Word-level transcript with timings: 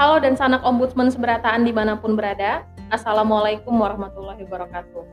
Halo 0.00 0.16
dan 0.16 0.32
sanak 0.32 0.64
ombudsman 0.64 1.12
seberataan 1.12 1.60
di 1.60 1.76
mana 1.76 1.92
pun 1.92 2.16
berada. 2.16 2.64
Assalamualaikum 2.88 3.84
warahmatullahi 3.84 4.48
wabarakatuh. 4.48 5.04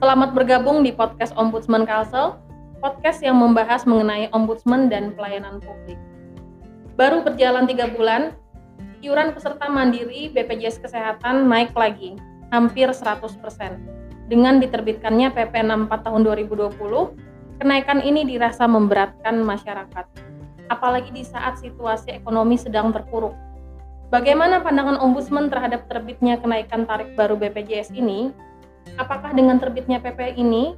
Selamat 0.00 0.32
bergabung 0.32 0.80
di 0.80 0.96
podcast 0.96 1.36
Ombudsman 1.36 1.84
Kalsel, 1.84 2.40
podcast 2.80 3.20
yang 3.20 3.36
membahas 3.36 3.84
mengenai 3.84 4.32
ombudsman 4.32 4.88
dan 4.88 5.12
pelayanan 5.12 5.60
publik. 5.60 6.00
Baru 6.96 7.20
berjalan 7.20 7.68
tiga 7.68 7.92
bulan, 7.92 8.32
iuran 9.04 9.36
peserta 9.36 9.68
mandiri 9.68 10.32
BPJS 10.32 10.80
Kesehatan 10.88 11.44
naik 11.44 11.76
lagi, 11.76 12.16
hampir 12.48 12.88
100%. 12.88 13.36
Dengan 14.32 14.56
diterbitkannya 14.56 15.36
PP 15.36 15.52
64 15.52 16.08
tahun 16.08 16.24
2020, 16.48 17.60
kenaikan 17.60 18.00
ini 18.00 18.24
dirasa 18.24 18.64
memberatkan 18.64 19.36
masyarakat. 19.44 20.08
Apalagi 20.72 21.12
di 21.12 21.28
saat 21.28 21.60
situasi 21.60 22.16
ekonomi 22.16 22.56
sedang 22.56 22.88
terpuruk. 22.88 23.49
Bagaimana 24.10 24.58
pandangan 24.58 24.98
Ombudsman 24.98 25.46
terhadap 25.46 25.86
terbitnya 25.86 26.34
kenaikan 26.42 26.82
tarif 26.82 27.14
baru 27.14 27.38
BPJS 27.38 27.94
ini? 27.94 28.34
Apakah 28.98 29.30
dengan 29.30 29.62
terbitnya 29.62 30.02
PP 30.02 30.34
ini 30.34 30.74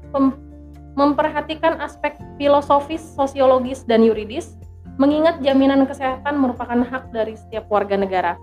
memperhatikan 0.92 1.80
aspek 1.80 2.12
filosofis, 2.36 3.00
sosiologis, 3.00 3.88
dan 3.88 4.04
yuridis, 4.04 4.60
mengingat 5.00 5.40
jaminan 5.40 5.88
kesehatan 5.88 6.36
merupakan 6.36 6.76
hak 6.84 7.08
dari 7.08 7.32
setiap 7.32 7.72
warga 7.72 7.96
negara. 7.96 8.36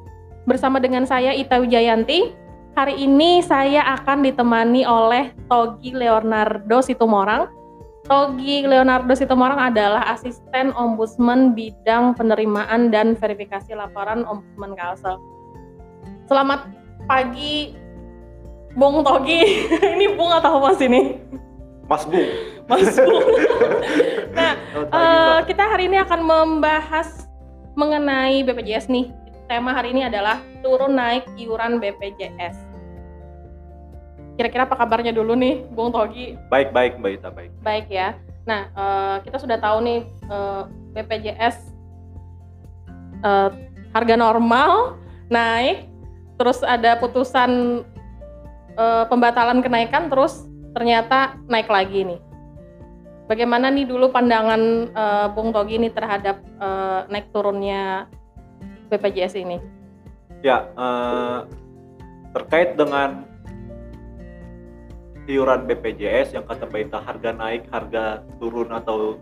Bersama 0.49 0.81
dengan 0.81 1.05
saya 1.05 1.37
Ita 1.37 1.61
Wijayanti, 1.61 2.33
hari 2.73 2.97
ini 2.97 3.45
saya 3.45 3.85
akan 3.93 4.25
ditemani 4.25 4.89
oleh 4.89 5.29
Togi 5.45 5.93
Leonardo 5.93 6.81
Situmorang. 6.81 7.45
Togi 8.09 8.65
Leonardo 8.65 9.13
Situmorang 9.13 9.69
adalah 9.69 10.01
asisten 10.09 10.73
ombudsman 10.73 11.53
bidang 11.53 12.17
penerimaan 12.17 12.89
dan 12.89 13.13
verifikasi 13.13 13.77
laporan 13.77 14.25
ombudsman 14.25 14.73
Kalsel. 14.73 15.21
Selamat 16.25 16.65
pagi, 17.05 17.77
Bung 18.73 19.05
Togi. 19.05 19.69
ini 19.93 20.09
Bung 20.17 20.33
atau 20.33 20.57
sih 20.73 20.89
ini? 20.89 21.21
Mas 21.85 22.01
Bung. 22.09 22.25
Mas 22.65 22.97
Bung. 22.97 23.29
nah, 24.37 24.53
uh, 24.89 25.37
kita 25.45 25.69
hari 25.69 25.85
ini 25.85 26.01
akan 26.01 26.25
membahas 26.25 27.29
mengenai 27.77 28.41
BPJS 28.41 28.89
nih. 28.89 29.13
Tema 29.45 29.69
hari 29.69 29.93
ini 29.93 30.09
adalah 30.09 30.41
turun 30.65 30.97
naik 30.97 31.29
iuran 31.37 31.77
BPJS. 31.77 32.68
Kira-kira 34.39 34.63
apa 34.63 34.79
kabarnya 34.79 35.11
dulu 35.11 35.35
nih, 35.35 35.67
Bung 35.75 35.91
Togi? 35.91 36.39
Baik, 36.47 36.71
baik, 36.71 36.95
Mbak 36.95 37.11
Ita, 37.19 37.27
baik. 37.27 37.51
Baik 37.59 37.91
ya. 37.91 38.15
Nah, 38.47 38.71
uh, 38.71 39.15
kita 39.19 39.35
sudah 39.35 39.59
tahu 39.59 39.83
nih 39.83 40.07
uh, 40.31 40.63
BPJS 40.95 41.75
uh, 43.19 43.51
harga 43.91 44.15
normal 44.15 44.95
naik, 45.27 45.91
terus 46.39 46.63
ada 46.63 46.95
putusan 47.03 47.83
uh, 48.79 49.03
pembatalan 49.11 49.59
kenaikan, 49.59 50.07
terus 50.07 50.47
ternyata 50.71 51.35
naik 51.51 51.67
lagi 51.67 52.07
nih. 52.07 52.19
Bagaimana 53.27 53.67
nih 53.67 53.91
dulu 53.91 54.07
pandangan 54.07 54.87
uh, 54.95 55.27
Bung 55.35 55.51
Togi 55.51 55.83
ini 55.83 55.91
terhadap 55.91 56.39
uh, 56.63 57.03
naik 57.11 57.27
turunnya 57.35 58.07
BPJS 58.87 59.35
ini? 59.35 59.59
Ya, 60.47 60.63
uh, 60.79 61.43
terkait 62.31 62.79
dengan 62.79 63.27
iuran 65.29 65.69
BPJS 65.69 66.33
yang 66.33 66.43
kata 66.49 66.65
Ita 66.73 67.05
harga 67.05 67.29
naik, 67.29 67.69
harga 67.69 68.25
turun 68.41 68.73
atau 68.73 69.21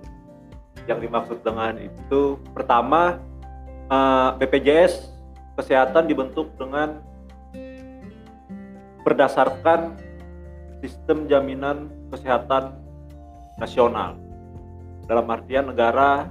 yang 0.87 1.03
dimaksud 1.03 1.43
dengan 1.43 1.75
itu 1.75 2.39
pertama 2.55 3.19
uh, 3.91 4.39
BPJS 4.39 5.11
kesehatan 5.59 6.07
dibentuk 6.07 6.47
dengan 6.55 7.03
berdasarkan 9.03 9.99
sistem 10.79 11.27
jaminan 11.27 11.91
kesehatan 12.07 12.71
nasional. 13.59 14.15
Dalam 15.11 15.27
artian 15.27 15.71
negara 15.71 16.27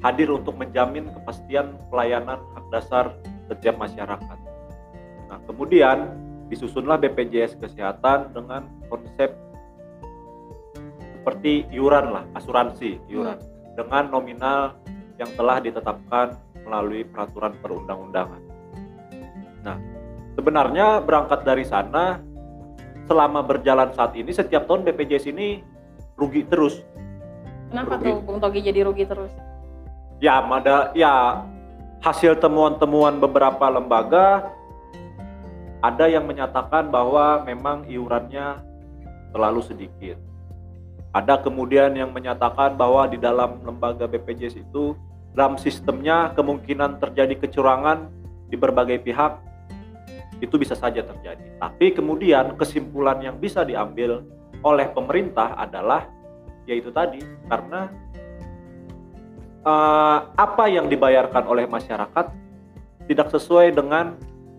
hadir 0.00 0.32
untuk 0.32 0.56
menjamin 0.56 1.12
kepastian 1.12 1.76
pelayanan 1.92 2.40
hak 2.56 2.64
dasar 2.72 3.12
setiap 3.48 3.76
masyarakat. 3.76 4.38
Nah, 5.26 5.38
kemudian 5.44 6.12
disusunlah 6.46 7.00
BPJS 7.00 7.58
Kesehatan 7.58 8.30
dengan 8.30 8.68
konsep 8.88 9.30
seperti 11.16 11.66
iuran 11.74 12.14
lah, 12.14 12.24
asuransi 12.38 13.02
iuran 13.10 13.34
hmm. 13.34 13.74
dengan 13.74 14.04
nominal 14.14 14.78
yang 15.18 15.30
telah 15.34 15.58
ditetapkan 15.58 16.38
melalui 16.62 17.02
peraturan 17.02 17.54
perundang-undangan. 17.58 18.42
Nah, 19.66 19.76
sebenarnya 20.38 21.02
berangkat 21.02 21.42
dari 21.42 21.66
sana 21.66 22.22
selama 23.10 23.42
berjalan 23.42 23.90
saat 23.94 24.14
ini 24.14 24.30
setiap 24.30 24.70
tahun 24.70 24.86
BPJS 24.86 25.30
ini 25.30 25.62
rugi 26.14 26.46
terus. 26.46 26.82
Kenapa 27.70 27.98
rugi. 27.98 28.06
tuh 28.06 28.16
Bung 28.22 28.38
Togi 28.38 28.60
jadi 28.62 28.86
rugi 28.86 29.04
terus? 29.06 29.32
Ya, 30.22 30.38
ada 30.42 30.94
ya 30.94 31.42
hasil 32.06 32.38
temuan-temuan 32.38 33.18
beberapa 33.18 33.66
lembaga 33.66 34.54
ada 35.82 36.06
yang 36.06 36.26
menyatakan 36.26 36.88
bahwa 36.90 37.42
memang 37.46 37.86
iurannya 37.86 38.62
terlalu 39.36 39.60
sedikit. 39.60 40.16
Ada 41.12 41.44
kemudian 41.44 41.92
yang 41.92 42.16
menyatakan 42.16 42.80
bahwa 42.80 43.04
di 43.04 43.20
dalam 43.20 43.60
lembaga 43.60 44.08
BPJS 44.08 44.64
itu 44.64 44.96
dalam 45.36 45.60
sistemnya 45.60 46.32
kemungkinan 46.32 46.96
terjadi 46.96 47.36
kecurangan 47.36 48.08
di 48.48 48.56
berbagai 48.56 49.04
pihak 49.04 49.36
itu 50.40 50.56
bisa 50.56 50.72
saja 50.72 51.04
terjadi. 51.04 51.60
Tapi 51.60 51.92
kemudian 51.92 52.56
kesimpulan 52.56 53.20
yang 53.20 53.36
bisa 53.36 53.60
diambil 53.64 54.24
oleh 54.64 54.88
pemerintah 54.92 55.52
adalah 55.60 56.08
yaitu 56.64 56.88
tadi 56.90 57.20
karena 57.46 57.92
uh, 59.64 60.32
apa 60.36 60.64
yang 60.68 60.88
dibayarkan 60.88 61.44
oleh 61.44 61.64
masyarakat 61.68 62.26
tidak 63.06 63.28
sesuai 63.30 63.76
dengan 63.76 64.16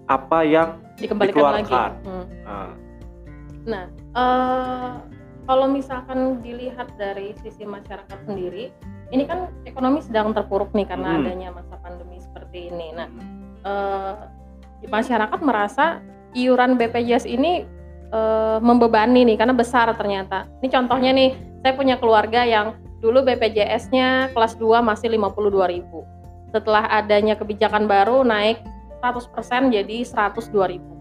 apa 0.08 0.40
yang 0.48 0.80
dikembalikan 0.98 1.36
dikeluarkan. 1.36 1.92
lagi. 1.94 2.08
Hmm. 2.08 2.26
Nah, 2.48 2.70
nah 3.68 3.92
uh, 4.16 5.04
kalau 5.48 5.68
misalkan 5.68 6.40
dilihat 6.44 6.92
dari 7.00 7.32
sisi 7.40 7.64
masyarakat 7.64 8.20
sendiri, 8.28 8.68
ini 9.16 9.24
kan 9.24 9.48
ekonomi 9.64 10.04
sedang 10.04 10.36
terpuruk 10.36 10.76
nih 10.76 10.84
karena 10.84 11.16
hmm. 11.16 11.20
adanya 11.24 11.50
masa 11.56 11.80
pandemi 11.80 12.20
seperti 12.20 12.68
ini. 12.68 12.92
Nah, 12.92 13.08
uh, 13.64 14.16
masyarakat 14.92 15.40
merasa 15.40 16.04
iuran 16.36 16.76
BPJS 16.78 17.26
ini 17.26 17.66
e, 18.12 18.20
membebani 18.62 19.26
nih 19.26 19.38
karena 19.40 19.56
besar 19.56 19.90
ternyata. 19.98 20.46
Ini 20.62 20.68
contohnya 20.70 21.12
nih, 21.16 21.34
saya 21.66 21.74
punya 21.74 21.96
keluarga 21.98 22.46
yang 22.46 22.78
dulu 23.02 23.26
BPJS-nya 23.26 24.34
kelas 24.34 24.58
2 24.58 24.82
masih 24.82 25.14
52.000. 25.18 26.54
Setelah 26.54 26.86
adanya 26.90 27.38
kebijakan 27.38 27.86
baru 27.86 28.22
naik 28.26 28.62
100% 29.02 29.74
jadi 29.74 29.98
102.000. 30.06 30.97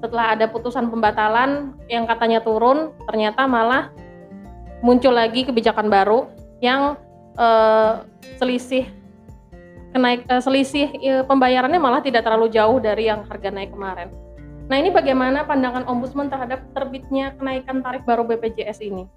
Setelah 0.00 0.32
ada 0.32 0.48
putusan 0.48 0.88
pembatalan 0.88 1.76
yang 1.86 2.08
katanya 2.08 2.40
turun, 2.40 2.96
ternyata 3.04 3.44
malah 3.44 3.92
muncul 4.80 5.12
lagi 5.12 5.44
kebijakan 5.44 5.92
baru 5.92 6.24
yang 6.64 6.96
e, 7.36 7.46
selisih 8.40 8.88
kenaik 9.90 10.22
uh, 10.30 10.38
selisih 10.38 10.88
uh, 11.02 11.24
pembayarannya 11.26 11.82
malah 11.82 11.98
tidak 12.02 12.22
terlalu 12.22 12.50
jauh 12.50 12.78
dari 12.78 13.10
yang 13.10 13.26
harga 13.26 13.50
naik 13.50 13.74
kemarin. 13.74 14.08
Nah 14.70 14.78
ini 14.78 14.94
bagaimana 14.94 15.42
pandangan 15.42 15.82
Ombudsman 15.90 16.30
terhadap 16.30 16.62
terbitnya 16.70 17.34
kenaikan 17.34 17.82
tarif 17.82 18.06
baru 18.06 18.22
BPJS 18.22 18.86
ini? 18.86 19.10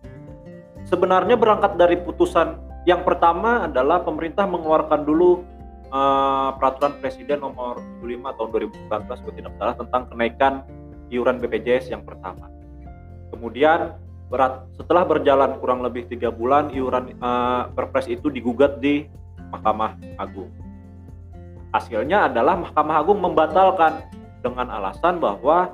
Sebenarnya 0.90 1.38
berangkat 1.38 1.78
dari 1.78 2.02
putusan 2.02 2.58
yang 2.90 3.06
pertama 3.06 3.70
adalah 3.70 4.02
pemerintah 4.02 4.50
mengeluarkan 4.50 5.06
dulu 5.06 5.46
uh, 5.94 6.50
peraturan 6.58 6.98
Presiden 6.98 7.46
nomor 7.46 7.80
75 8.02 8.36
tahun 8.36 8.50
2019 8.90 8.90
kalau 8.90 9.34
tidak 9.38 9.54
salah 9.62 9.76
tentang 9.78 10.04
kenaikan 10.10 10.54
iuran 11.14 11.38
BPJS 11.38 11.94
yang 11.94 12.02
pertama. 12.02 12.50
Kemudian 13.30 13.96
berat 14.34 14.66
setelah 14.74 15.06
berjalan 15.06 15.62
kurang 15.62 15.86
lebih 15.86 16.10
tiga 16.10 16.34
bulan 16.34 16.74
iuran 16.74 17.14
uh, 17.22 17.70
Perpres 17.72 18.10
itu 18.10 18.34
digugat 18.34 18.82
di 18.82 19.06
Mahkamah 19.54 20.02
Agung. 20.18 20.50
Hasilnya 21.70 22.30
adalah 22.30 22.58
Mahkamah 22.58 22.96
Agung 22.98 23.22
membatalkan 23.22 24.02
dengan 24.42 24.74
alasan 24.74 25.22
bahwa 25.22 25.74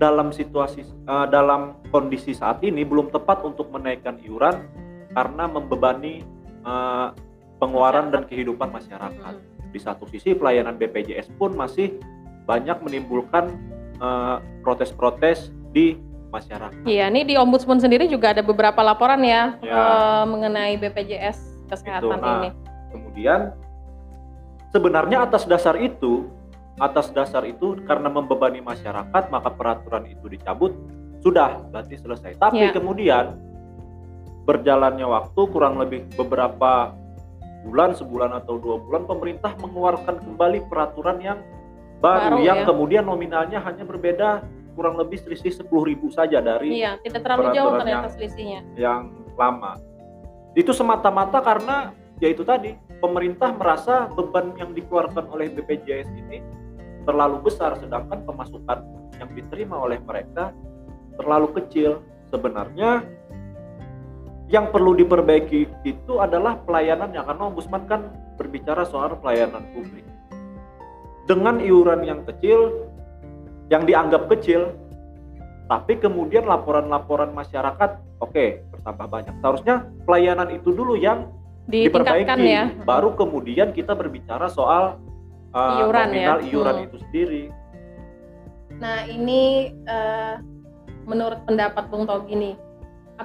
dalam 0.00 0.34
situasi 0.34 0.82
uh, 1.06 1.28
dalam 1.28 1.78
kondisi 1.94 2.34
saat 2.34 2.64
ini 2.66 2.82
belum 2.82 3.14
tepat 3.14 3.46
untuk 3.46 3.70
menaikkan 3.70 4.18
iuran 4.24 4.66
karena 5.14 5.44
membebani 5.46 6.26
uh, 6.66 7.14
pengeluaran 7.58 8.10
dan 8.10 8.26
kehidupan 8.26 8.70
masyarakat. 8.70 9.34
Di 9.74 9.80
satu 9.82 10.06
sisi 10.06 10.34
pelayanan 10.34 10.78
BPJS 10.78 11.34
pun 11.34 11.54
masih 11.54 11.98
banyak 12.46 12.78
menimbulkan 12.84 13.50
eh, 13.98 14.36
protes-protes 14.62 15.50
di 15.74 15.98
masyarakat. 16.34 16.82
Iya, 16.82 17.06
ini 17.14 17.22
di 17.22 17.34
Ombudsman 17.38 17.78
sendiri 17.78 18.10
juga 18.10 18.34
ada 18.34 18.42
beberapa 18.42 18.82
laporan 18.82 19.22
ya, 19.22 19.54
ya. 19.62 19.74
Uh, 19.78 20.24
mengenai 20.26 20.74
BPJS 20.82 21.38
kesehatan 21.70 22.18
Itu, 22.18 22.18
nah, 22.18 22.34
ini. 22.42 22.50
Kemudian 22.90 23.40
sebenarnya 24.74 25.22
atas 25.22 25.46
dasar 25.46 25.78
itu 25.78 26.26
atas 26.82 27.14
dasar 27.14 27.46
itu 27.46 27.78
karena 27.86 28.10
membebani 28.10 28.58
masyarakat 28.58 29.30
maka 29.30 29.46
peraturan 29.54 30.10
itu 30.10 30.26
dicabut 30.26 30.74
sudah 31.22 31.62
berarti 31.70 31.94
selesai. 31.94 32.34
Tapi 32.34 32.70
Ya. 32.70 32.74
kemudian 32.74 33.38
berjalannya 34.44 35.06
waktu 35.06 35.40
kurang 35.54 35.78
lebih 35.78 36.04
beberapa 36.18 36.92
bulan, 37.64 37.96
sebulan 37.96 38.30
atau 38.36 38.60
dua 38.60 38.76
bulan 38.76 39.08
pemerintah 39.08 39.56
mengeluarkan 39.56 40.20
kembali 40.20 40.68
peraturan 40.68 41.18
yang 41.18 41.38
baru, 41.98 42.36
Baru, 42.36 42.44
yang 42.44 42.58
ya. 42.60 42.66
kemudian 42.68 43.04
nominalnya 43.08 43.58
hanya 43.64 43.82
berbeda 43.82 44.44
kurang 44.74 45.00
lebih 45.00 45.16
selisih 45.16 45.54
10.000 45.54 46.10
saja 46.10 46.42
dari 46.42 46.82
Iya, 46.82 47.00
tidak 47.00 47.24
terlalu 47.24 47.54
jauh 47.54 47.72
ternyata 47.78 48.06
yang- 48.06 48.12
selisihnya. 48.12 48.60
yang 48.76 49.02
lama. 49.34 49.78
Itu 50.52 50.70
semata-mata 50.70 51.40
karena 51.40 51.90
yaitu 52.20 52.44
tadi 52.44 52.74
pemerintah 53.00 53.50
merasa 53.50 54.06
beban 54.06 54.52
yang 54.54 54.70
dikeluarkan 54.70 55.26
oleh 55.30 55.50
BPJS 55.50 56.10
ini 56.14 56.38
terlalu 57.02 57.42
besar 57.42 57.74
sedangkan 57.76 58.22
pemasukan 58.22 58.78
yang 59.18 59.30
diterima 59.32 59.78
oleh 59.78 59.98
mereka 59.98 60.52
terlalu 61.16 61.54
kecil. 61.62 62.02
Sebenarnya 62.28 63.06
yang 64.52 64.68
perlu 64.68 64.92
diperbaiki 64.92 65.88
itu 65.88 66.12
adalah 66.20 66.60
pelayanannya 66.62 67.20
karena 67.24 67.42
ombudsman 67.48 67.88
kan 67.88 68.12
berbicara 68.36 68.84
soal 68.84 69.16
pelayanan 69.18 69.64
publik. 69.72 70.04
Dengan 71.24 71.56
iuran 71.60 72.04
yang 72.04 72.20
kecil 72.28 72.88
yang 73.72 73.88
dianggap 73.88 74.28
kecil 74.28 74.76
tapi 75.64 75.96
kemudian 75.96 76.44
laporan-laporan 76.44 77.32
masyarakat 77.32 77.90
oke 78.20 78.44
bertambah 78.76 79.06
banyak. 79.08 79.34
Seharusnya 79.40 79.88
pelayanan 80.04 80.52
itu 80.52 80.68
dulu 80.76 80.92
yang 81.00 81.32
diperbaiki, 81.64 82.44
ya. 82.44 82.68
baru 82.84 83.16
kemudian 83.16 83.72
kita 83.72 83.96
berbicara 83.96 84.52
soal 84.52 85.00
uh, 85.56 85.80
Iuran 85.80 86.12
ya. 86.12 86.36
iuran 86.44 86.76
Hmm. 86.76 86.86
itu 86.86 86.96
sendiri. 87.08 87.44
Nah, 88.74 89.06
ini 89.06 89.72
eh, 89.86 90.34
menurut 91.06 91.40
pendapat 91.46 91.88
Bung 91.88 92.04
Togi 92.04 92.34
nih, 92.34 92.54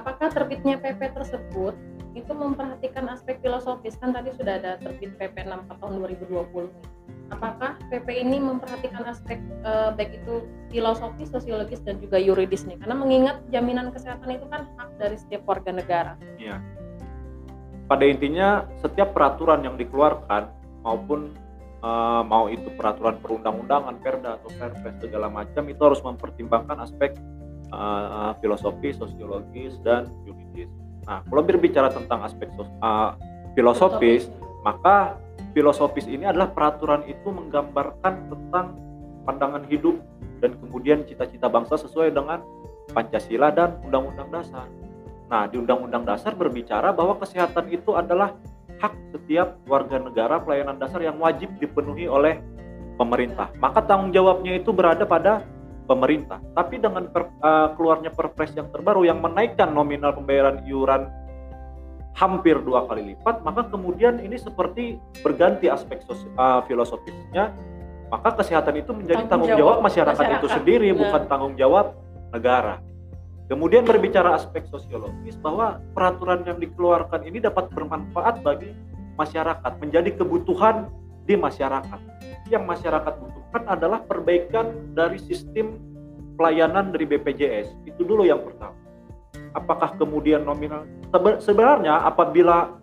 apakah 0.00 0.32
terbitnya 0.32 0.80
PP 0.80 1.12
tersebut 1.12 1.76
itu 2.18 2.32
memperhatikan 2.34 3.06
aspek 3.12 3.38
filosofis 3.38 3.94
kan 4.00 4.10
tadi 4.10 4.34
sudah 4.34 4.58
ada 4.58 4.80
terbit 4.82 5.14
PP 5.14 5.46
64 5.46 5.78
tahun 5.78 5.92
2020 6.02 6.74
nih. 6.74 6.86
Apakah 7.30 7.78
PP 7.86 8.08
ini 8.10 8.42
memperhatikan 8.42 9.06
aspek 9.06 9.38
eh, 9.62 9.90
baik 9.94 10.18
itu 10.18 10.42
filosofis, 10.74 11.30
sosiologis 11.30 11.78
dan 11.86 12.02
juga 12.02 12.18
yuridis 12.18 12.66
nih? 12.66 12.82
Karena 12.82 12.96
mengingat 12.98 13.36
jaminan 13.54 13.94
kesehatan 13.94 14.26
itu 14.34 14.46
kan 14.50 14.66
hak 14.74 14.90
dari 14.98 15.14
setiap 15.14 15.46
warga 15.46 15.70
negara. 15.70 16.12
Iya. 16.42 16.58
Pada 17.86 18.02
intinya 18.02 18.66
setiap 18.82 19.14
peraturan 19.14 19.62
yang 19.62 19.78
dikeluarkan 19.78 20.50
maupun 20.82 21.30
uh, 21.86 22.22
mau 22.26 22.50
itu 22.50 22.66
peraturan 22.74 23.22
perundang-undangan, 23.22 23.94
perda 24.02 24.38
atau 24.42 24.50
perpres 24.58 24.98
segala 24.98 25.30
macam 25.30 25.62
itu 25.70 25.82
harus 25.82 26.02
mempertimbangkan 26.02 26.82
aspek 26.82 27.14
uh, 27.72 28.32
filosofi, 28.38 28.94
sosiologis 28.94 29.78
dan 29.82 30.10
yuridis. 30.26 30.70
Nah, 31.06 31.24
kalau 31.26 31.42
berbicara 31.42 31.90
tentang 31.90 32.22
aspek 32.22 32.50
sos- 32.54 32.70
uh, 32.82 33.16
filosofis, 33.56 34.30
maka 34.62 35.18
filosofis 35.56 36.06
ini 36.06 36.28
adalah 36.28 36.52
peraturan 36.52 37.02
itu 37.08 37.28
menggambarkan 37.30 38.30
tentang 38.30 38.78
pandangan 39.26 39.64
hidup 39.66 39.98
dan 40.40 40.56
kemudian 40.60 41.04
cita-cita 41.04 41.50
bangsa 41.50 41.76
sesuai 41.80 42.14
dengan 42.14 42.40
Pancasila 42.90 43.54
dan 43.54 43.78
Undang-Undang 43.86 44.28
Dasar. 44.34 44.66
Nah, 45.30 45.46
di 45.46 45.62
Undang-Undang 45.62 46.04
Dasar 46.06 46.34
berbicara 46.34 46.90
bahwa 46.90 47.14
kesehatan 47.22 47.70
itu 47.70 47.94
adalah 47.94 48.34
hak 48.80 48.94
setiap 49.14 49.60
warga 49.68 50.00
negara 50.00 50.40
pelayanan 50.40 50.80
dasar 50.80 51.04
yang 51.04 51.20
wajib 51.20 51.52
dipenuhi 51.60 52.08
oleh 52.08 52.40
pemerintah. 52.96 53.52
Maka 53.60 53.84
tanggung 53.84 54.10
jawabnya 54.10 54.56
itu 54.56 54.72
berada 54.72 55.04
pada 55.04 55.44
pemerintah. 55.90 56.38
Tapi 56.54 56.78
dengan 56.78 57.10
per- 57.10 57.34
eh, 57.34 57.68
keluarnya 57.74 58.14
Perpres 58.14 58.54
yang 58.54 58.70
terbaru 58.70 59.02
yang 59.02 59.18
menaikkan 59.18 59.74
nominal 59.74 60.14
pembayaran 60.14 60.62
iuran 60.62 61.10
hampir 62.14 62.58
dua 62.62 62.86
kali 62.86 63.14
lipat, 63.14 63.42
maka 63.42 63.66
kemudian 63.70 64.18
ini 64.22 64.38
seperti 64.38 65.02
berganti 65.26 65.66
aspek 65.66 66.06
eh, 66.06 66.60
filosofisnya. 66.70 67.50
Maka 68.10 68.42
kesehatan 68.42 68.74
itu 68.74 68.90
menjadi 68.90 69.22
Tanggung 69.26 69.46
tanggung 69.46 69.50
jawab 69.54 69.78
jawab 69.78 69.86
masyarakat, 69.86 70.18
itu 70.18 70.26
masyarakat. 70.34 70.56
sendiri, 70.58 70.88
Nah. 70.90 70.98
bukan 70.98 71.22
tanggung 71.30 71.54
jawab 71.54 71.86
negara. 72.34 72.74
Kemudian 73.46 73.82
berbicara 73.86 74.34
aspek 74.34 74.66
sosiologis 74.66 75.34
bahwa 75.38 75.78
peraturan 75.94 76.42
yang 76.42 76.58
dikeluarkan 76.58 77.22
ini 77.26 77.38
dapat 77.38 77.70
bermanfaat 77.70 78.42
bagi 78.42 78.74
masyarakat, 79.14 79.72
menjadi 79.78 80.10
kebutuhan 80.18 80.90
di 81.22 81.38
masyarakat. 81.38 82.00
Yang 82.50 82.64
masyarakat 82.66 83.14
butuhkan 83.50 83.66
adalah 83.66 84.06
perbaikan 84.06 84.94
dari 84.94 85.18
sistem 85.18 85.74
pelayanan 86.38 86.94
dari 86.94 87.02
BPJS. 87.10 87.74
Itu 87.82 88.06
dulu 88.06 88.22
yang 88.22 88.38
pertama. 88.46 88.78
Apakah 89.58 89.98
kemudian 89.98 90.46
nominal 90.46 90.86
Sebe- 91.10 91.42
sebenarnya 91.42 92.06
apabila 92.06 92.78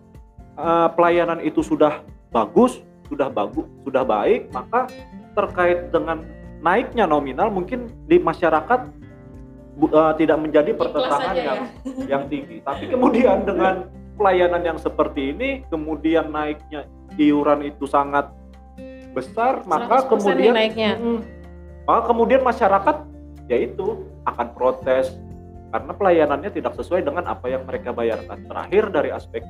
eh, 0.60 0.88
pelayanan 0.92 1.40
itu 1.40 1.64
sudah 1.64 2.04
bagus, 2.28 2.84
sudah 3.08 3.32
bagus, 3.32 3.64
sudah 3.88 4.04
baik, 4.04 4.52
maka 4.52 4.84
terkait 5.32 5.88
dengan 5.88 6.28
naiknya 6.60 7.08
nominal 7.08 7.48
mungkin 7.48 7.88
di 8.04 8.20
masyarakat 8.20 8.92
eh, 9.88 10.12
tidak 10.20 10.38
menjadi 10.44 10.76
pertentangan 10.76 11.32
aja 11.32 11.40
yang 11.40 11.60
ya. 11.64 12.04
yang 12.04 12.22
tinggi. 12.28 12.60
Tapi 12.60 12.84
kemudian 12.92 13.48
dengan 13.48 13.88
pelayanan 14.20 14.60
yang 14.60 14.76
seperti 14.76 15.32
ini, 15.32 15.64
kemudian 15.72 16.28
naiknya 16.28 16.84
iuran 17.16 17.64
itu 17.64 17.88
sangat 17.88 18.28
besar, 19.18 19.66
maka 19.66 20.06
100% 20.06 20.10
kemudian 20.14 20.54
naiknya. 20.54 20.94
Mm-mm. 20.94 21.18
maka 21.88 22.00
kemudian 22.06 22.42
masyarakat 22.44 22.96
yaitu 23.48 24.04
akan 24.28 24.46
protes 24.52 25.16
karena 25.68 25.92
pelayanannya 25.92 26.50
tidak 26.52 26.76
sesuai 26.76 27.04
dengan 27.04 27.28
apa 27.28 27.48
yang 27.48 27.64
mereka 27.64 27.92
bayarkan. 27.92 28.44
Terakhir 28.44 28.84
dari 28.92 29.10
aspek 29.12 29.42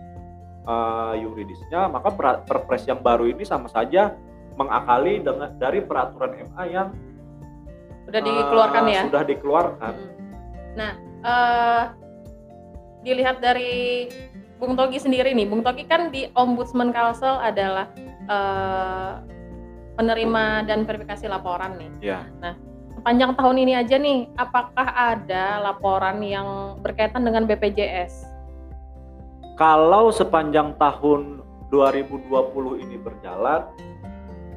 uh, 0.67 1.15
yuridisnya, 1.15 1.87
maka 1.87 2.11
per- 2.11 2.43
perpres 2.47 2.87
yang 2.87 2.99
baru 2.99 3.31
ini 3.31 3.47
sama 3.47 3.71
saja 3.71 4.15
mengakali 4.59 5.23
dengan 5.23 5.55
dari 5.55 5.79
peraturan 5.83 6.43
MA 6.51 6.65
yang 6.67 6.89
Sudah 8.09 8.23
dikeluarkan 8.25 8.83
uh, 8.83 8.91
ya. 8.91 9.03
Sudah 9.07 9.23
dikeluarkan. 9.23 9.95
Mm. 9.95 10.19
Nah, 10.79 10.93
eh, 11.27 11.83
dilihat 13.05 13.43
dari 13.43 14.09
Bung 14.57 14.75
Togi 14.75 14.99
sendiri 14.99 15.35
nih, 15.35 15.47
Bung 15.47 15.63
Togi 15.63 15.85
kan 15.87 16.11
di 16.11 16.27
Ombudsman 16.35 16.91
Kalsel 16.91 17.37
adalah 17.37 17.93
eh, 18.27 19.13
penerima 19.99 20.63
dan 20.63 20.87
verifikasi 20.87 21.27
laporan 21.27 21.75
nih. 21.75 22.15
Ya. 22.15 22.23
Sepanjang 22.95 23.35
tahun 23.35 23.57
ini 23.67 23.73
aja 23.75 23.99
nih, 23.99 24.31
apakah 24.39 24.87
ada 24.95 25.59
laporan 25.59 26.23
yang 26.23 26.79
berkaitan 26.79 27.27
dengan 27.27 27.51
BPJS? 27.51 28.27
Kalau 29.59 30.15
sepanjang 30.15 30.79
tahun 30.79 31.43
2020 31.75 32.31
ini 32.87 32.97
berjalan, 33.03 33.67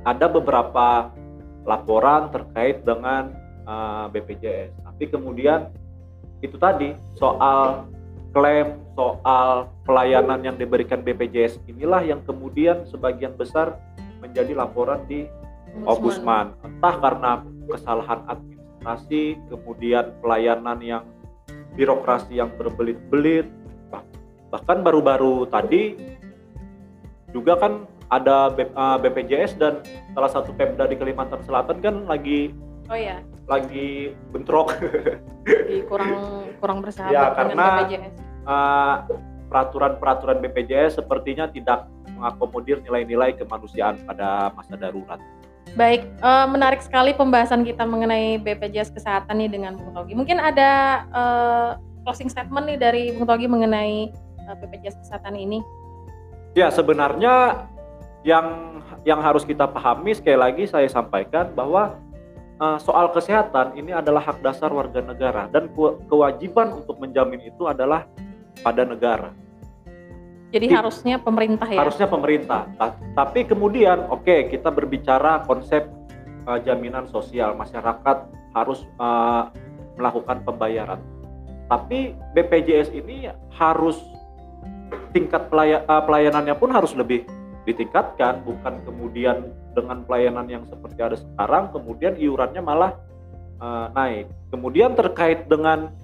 ada 0.05 0.25
beberapa 0.29 1.09
laporan 1.65 2.29
terkait 2.29 2.85
dengan 2.85 3.33
uh, 3.65 4.05
BPJS. 4.13 4.77
Tapi 4.85 5.03
kemudian 5.09 5.69
itu 6.41 6.57
tadi 6.57 6.93
soal 7.17 7.89
klaim, 8.33 8.81
soal 8.97 9.69
pelayanan 9.85 10.41
yang 10.41 10.57
diberikan 10.57 11.05
BPJS 11.05 11.61
inilah 11.69 12.01
yang 12.01 12.21
kemudian 12.25 12.85
sebagian 12.89 13.37
besar 13.37 13.77
menjadi 14.21 14.53
laporan 14.53 15.01
di 15.05 15.25
Ombudsman. 15.81 16.53
Entah 16.61 16.95
karena 16.97 17.31
kesalahan 17.65 18.21
administrasi, 18.27 19.23
kemudian 19.47 20.13
pelayanan 20.19 20.77
yang 20.79 21.03
birokrasi 21.73 22.37
yang 22.37 22.51
berbelit-belit, 22.53 23.47
bah- 23.87 24.05
bahkan 24.49 24.83
baru-baru 24.83 25.47
tadi 25.47 25.95
juga 27.31 27.55
kan 27.55 27.73
ada 28.11 28.51
B- 28.51 28.67
eh, 28.67 28.97
BPJS 28.99 29.55
dan 29.55 29.79
salah 30.11 30.27
satu 30.27 30.51
Pemda 30.51 30.83
di 30.83 30.99
Kalimantan 30.99 31.39
Selatan 31.41 31.79
kan 31.79 31.95
lagi 32.05 32.51
Oh 32.91 32.99
ya, 32.99 33.23
lagi 33.47 34.11
bentrok 34.35 34.75
di 35.47 35.79
kurang 35.87 36.11
kurang 36.59 36.83
bersahabat 36.83 37.07
Ya, 37.09 37.31
dengan 37.31 37.55
karena- 37.55 37.71
BPJS. 37.79 38.13
Eh, 38.41 38.95
peraturan-peraturan 39.47 40.37
BPJS 40.41 40.99
sepertinya 40.99 41.47
tidak 41.47 41.87
mengakomodir 42.21 42.77
nilai-nilai 42.85 43.33
kemanusiaan 43.33 43.97
pada 44.05 44.53
masa 44.53 44.77
darurat. 44.77 45.17
Baik, 45.73 46.05
eh, 46.05 46.47
menarik 46.51 46.85
sekali 46.85 47.17
pembahasan 47.17 47.65
kita 47.65 47.81
mengenai 47.81 48.37
BPJS 48.37 48.93
Kesehatan 48.93 49.41
nih 49.41 49.49
dengan 49.49 49.81
Bung 49.81 49.97
Togi. 49.97 50.13
Mungkin 50.13 50.37
ada 50.37 51.01
eh, 51.09 51.69
closing 52.05 52.29
statement 52.29 52.69
nih 52.69 52.77
dari 52.77 53.03
Bung 53.17 53.25
Togi 53.25 53.49
mengenai 53.49 54.13
eh, 54.45 54.55
BPJS 54.61 55.01
Kesehatan 55.01 55.33
ini. 55.33 55.65
Ya 56.53 56.69
sebenarnya 56.69 57.65
yang 58.21 58.77
yang 59.01 59.17
harus 59.23 59.41
kita 59.41 59.65
pahami 59.65 60.13
sekali 60.13 60.37
lagi 60.37 60.63
saya 60.69 60.85
sampaikan 60.85 61.49
bahwa 61.57 61.97
uh, 62.61 62.77
soal 62.77 63.09
kesehatan 63.09 63.73
ini 63.73 63.89
adalah 63.89 64.21
hak 64.21 64.45
dasar 64.45 64.69
warga 64.69 65.01
negara 65.01 65.49
dan 65.49 65.73
ke- 65.73 65.97
kewajiban 66.05 66.77
untuk 66.77 67.01
menjamin 67.01 67.41
itu 67.41 67.65
adalah 67.65 68.05
pada 68.61 68.85
negara. 68.85 69.33
Jadi 70.51 70.67
Di- 70.67 70.75
harusnya 70.75 71.15
pemerintah 71.17 71.67
ya. 71.71 71.79
Harusnya 71.79 72.07
pemerintah. 72.11 72.67
Ta- 72.75 72.99
Tapi 73.15 73.47
kemudian 73.47 74.11
oke 74.11 74.51
kita 74.51 74.67
berbicara 74.67 75.47
konsep 75.47 75.87
uh, 76.43 76.59
jaminan 76.59 77.07
sosial, 77.07 77.55
masyarakat 77.55 78.27
harus 78.51 78.83
uh, 78.99 79.47
melakukan 79.95 80.43
pembayaran. 80.43 80.99
Tapi 81.71 82.11
BPJS 82.35 82.91
ini 82.91 83.31
harus 83.55 83.95
tingkat 85.15 85.47
pelaya, 85.47 85.87
uh, 85.87 86.03
pelayanannya 86.03 86.55
pun 86.59 86.75
harus 86.75 86.91
lebih 86.99 87.23
ditingkatkan, 87.63 88.43
bukan 88.43 88.83
kemudian 88.83 89.55
dengan 89.71 90.03
pelayanan 90.03 90.51
yang 90.51 90.63
seperti 90.67 90.99
ada 90.99 91.15
sekarang, 91.15 91.71
kemudian 91.71 92.19
iurannya 92.19 92.59
malah 92.59 92.91
uh, 93.63 93.87
naik. 93.95 94.27
Kemudian 94.51 94.99
terkait 94.99 95.47
dengan 95.47 95.95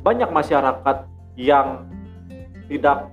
banyak 0.00 0.30
masyarakat 0.32 1.04
yang 1.36 1.84
tidak 2.72 3.12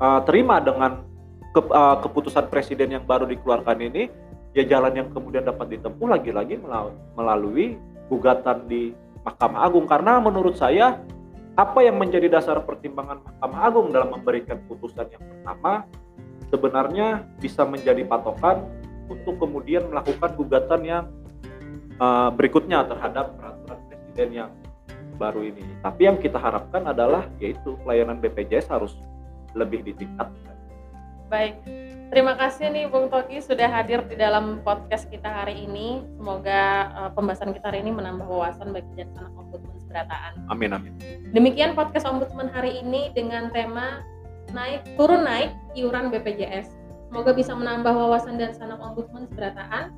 uh, 0.00 0.20
terima 0.24 0.58
dengan 0.58 1.04
ke, 1.52 1.60
uh, 1.60 2.00
keputusan 2.02 2.48
presiden 2.48 2.96
yang 2.96 3.04
baru 3.04 3.28
dikeluarkan 3.28 3.78
ini, 3.84 4.08
ya 4.56 4.66
jalan 4.66 4.96
yang 4.96 5.08
kemudian 5.14 5.46
dapat 5.46 5.78
ditempuh 5.78 6.10
lagi-lagi 6.10 6.58
melalui 7.14 7.78
gugatan 8.10 8.66
di 8.66 8.90
Mahkamah 9.22 9.60
Agung 9.68 9.86
karena 9.86 10.18
menurut 10.18 10.58
saya 10.58 10.98
apa 11.54 11.84
yang 11.84 12.00
menjadi 12.00 12.26
dasar 12.26 12.64
pertimbangan 12.64 13.20
Mahkamah 13.20 13.60
Agung 13.62 13.86
dalam 13.92 14.10
memberikan 14.16 14.58
putusan 14.66 15.06
yang 15.12 15.22
pertama 15.22 15.84
sebenarnya 16.50 17.28
bisa 17.38 17.62
menjadi 17.62 18.02
patokan 18.08 18.66
untuk 19.06 19.38
kemudian 19.38 19.90
melakukan 19.90 20.34
gugatan 20.34 20.80
yang 20.82 21.04
uh, 21.98 22.30
berikutnya 22.34 22.86
terhadap 22.86 23.38
peraturan 23.38 23.78
presiden 23.86 24.28
yang 24.32 24.50
baru 25.20 25.46
ini. 25.46 25.62
Tapi 25.84 26.00
yang 26.08 26.16
kita 26.16 26.38
harapkan 26.40 26.88
adalah 26.88 27.28
yaitu 27.38 27.76
pelayanan 27.84 28.18
BPJS 28.18 28.72
harus 28.72 28.96
lebih 29.54 29.86
ditingkatkan. 29.86 30.50
Baik, 31.30 31.62
terima 32.10 32.34
kasih 32.34 32.74
nih 32.74 32.90
Bung 32.90 33.06
Toki 33.06 33.38
sudah 33.38 33.70
hadir 33.70 34.02
di 34.10 34.18
dalam 34.18 34.58
podcast 34.66 35.06
kita 35.06 35.30
hari 35.30 35.62
ini. 35.62 36.02
Semoga 36.18 36.90
uh, 36.90 37.10
pembahasan 37.14 37.54
kita 37.54 37.70
hari 37.70 37.86
ini 37.86 37.94
menambah 37.94 38.26
wawasan 38.26 38.74
bagi 38.74 39.06
anak 39.06 39.30
ombudsman 39.38 39.78
seberataan. 39.78 40.42
Amin 40.50 40.74
amin. 40.74 40.90
Demikian 41.30 41.78
podcast 41.78 42.10
ombudsman 42.10 42.50
hari 42.50 42.82
ini 42.82 43.14
dengan 43.14 43.54
tema 43.54 44.02
naik 44.50 44.82
turun 44.98 45.22
naik 45.22 45.54
iuran 45.78 46.10
BPJS. 46.10 46.74
Semoga 47.10 47.30
bisa 47.30 47.54
menambah 47.54 47.94
wawasan 47.94 48.34
dan 48.34 48.50
sanak 48.50 48.82
ombudsman 48.82 49.30
seberataan. 49.30 49.94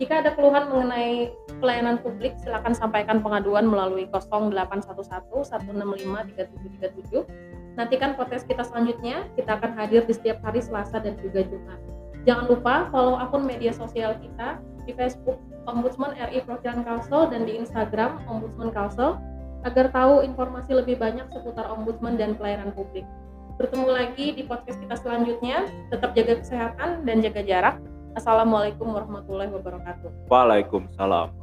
Jika 0.00 0.24
ada 0.24 0.32
keluhan 0.32 0.72
mengenai 0.72 1.28
pelayanan 1.60 2.00
publik, 2.00 2.32
silakan 2.40 2.72
sampaikan 2.72 3.20
pengaduan 3.20 3.68
melalui 3.68 4.08
0811 4.08 4.88
165 4.88 5.44
3737 5.44 7.49
Nantikan 7.78 8.18
podcast 8.18 8.46
kita 8.46 8.66
selanjutnya. 8.66 9.26
Kita 9.38 9.58
akan 9.58 9.78
hadir 9.78 10.02
di 10.06 10.14
setiap 10.14 10.42
hari 10.42 10.58
Selasa 10.64 10.98
dan 10.98 11.14
juga 11.22 11.46
Jumat. 11.46 11.78
Jangan 12.26 12.44
lupa 12.50 12.74
follow 12.90 13.16
akun 13.16 13.46
media 13.46 13.70
sosial 13.72 14.18
kita 14.18 14.60
di 14.84 14.92
Facebook 14.92 15.38
Ombudsman 15.68 16.16
RI 16.18 16.42
Perwakilan 16.42 16.82
Kalsel 16.82 17.30
dan 17.30 17.46
di 17.46 17.56
Instagram 17.56 18.26
Ombudsman 18.26 18.74
Kalsel 18.74 19.16
agar 19.64 19.92
tahu 19.92 20.24
informasi 20.24 20.72
lebih 20.72 20.96
banyak 20.96 21.28
seputar 21.28 21.68
ombudsman 21.68 22.16
dan 22.16 22.32
pelayanan 22.32 22.72
publik. 22.72 23.04
Bertemu 23.60 23.92
lagi 23.92 24.32
di 24.32 24.42
podcast 24.48 24.80
kita 24.80 24.96
selanjutnya. 24.96 25.68
Tetap 25.92 26.16
jaga 26.16 26.40
kesehatan 26.40 27.04
dan 27.04 27.20
jaga 27.20 27.44
jarak. 27.44 27.76
Assalamualaikum 28.16 28.88
warahmatullahi 28.88 29.52
wabarakatuh. 29.52 30.32
Waalaikumsalam. 30.32 31.39